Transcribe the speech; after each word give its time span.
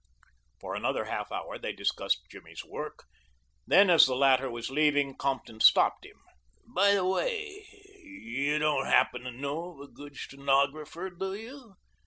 For 0.59 0.73
another 0.73 1.05
half 1.05 1.31
hour 1.31 1.59
they 1.59 1.73
discussed 1.73 2.27
Jimmy's 2.27 2.65
work, 2.65 3.03
and 3.65 3.71
then 3.71 3.89
as 3.91 4.07
the 4.07 4.15
latter 4.15 4.49
was 4.49 4.71
leaving 4.71 5.15
Compton 5.15 5.59
stopped 5.59 6.07
him. 6.07 6.17
"By 6.65 6.93
the 6.95 7.05
way, 7.05 7.67
you 8.01 8.57
don't 8.57 8.87
happen 8.87 9.21
to 9.25 9.31
know 9.31 9.73
of 9.73 9.79
a 9.79 9.91
good 9.93 10.15
stenographer, 10.15 11.11
do 11.11 11.35
you? 11.35 11.75